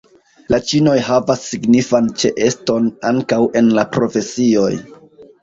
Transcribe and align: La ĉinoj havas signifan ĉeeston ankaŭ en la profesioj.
La 0.53 0.59
ĉinoj 0.69 0.95
havas 1.09 1.43
signifan 1.49 2.07
ĉeeston 2.23 2.89
ankaŭ 3.11 3.39
en 3.63 3.71
la 3.81 3.85
profesioj. 3.99 4.73